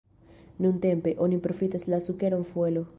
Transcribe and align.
Nuntempe 0.59 1.15
oni 1.27 1.37
profitas 1.47 1.87
la 1.95 1.99
sukeron 2.11 2.43
fuelo. 2.53 2.87